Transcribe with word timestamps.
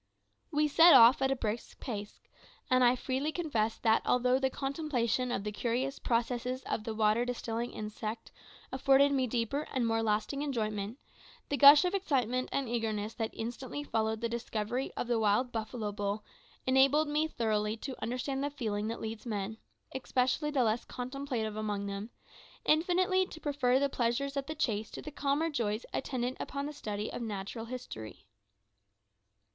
We 0.49 0.67
set 0.67 0.95
off 0.95 1.21
at 1.21 1.29
a 1.29 1.35
brisk 1.35 1.79
pace, 1.79 2.19
and 2.71 2.83
I 2.83 2.95
freely 2.95 3.31
confess 3.31 3.77
that, 3.77 4.01
although 4.03 4.39
the 4.39 4.49
contemplation 4.49 5.31
of 5.31 5.43
the 5.43 5.51
curious 5.51 5.99
processes 5.99 6.63
of 6.63 6.85
the 6.85 6.95
water 6.95 7.23
distilling 7.23 7.69
insect 7.71 8.31
afforded 8.71 9.11
me 9.11 9.27
deeper 9.27 9.67
and 9.71 9.85
more 9.85 10.01
lasting 10.01 10.41
enjoyment, 10.41 10.97
the 11.49 11.55
gush 11.55 11.85
of 11.85 11.93
excitement 11.93 12.49
and 12.51 12.67
eagerness 12.67 13.13
that 13.13 13.29
instantly 13.33 13.83
followed 13.83 14.21
the 14.21 14.27
discovery 14.27 14.91
of 14.97 15.05
the 15.05 15.19
wild 15.19 15.51
buffalo 15.51 15.91
bull 15.91 16.23
enabled 16.65 17.07
me 17.07 17.27
thoroughly 17.27 17.77
to 17.77 17.95
understand 18.01 18.43
the 18.43 18.49
feeling 18.49 18.87
that 18.87 19.01
leads 19.01 19.27
men 19.27 19.59
especially 19.93 20.49
the 20.49 20.63
less 20.63 20.83
contemplative 20.83 21.55
among 21.55 21.85
them 21.85 22.09
infinitely 22.65 23.27
to 23.27 23.39
prefer 23.39 23.77
the 23.77 23.87
pleasures 23.87 24.35
of 24.35 24.47
the 24.47 24.55
chase 24.55 24.89
to 24.89 24.99
the 25.03 25.11
calmer 25.11 25.51
joys 25.51 25.85
attendant 25.93 26.37
upon 26.39 26.65
the 26.65 26.73
study 26.73 27.13
of 27.13 27.21
natural 27.21 27.65
history. 27.65 28.25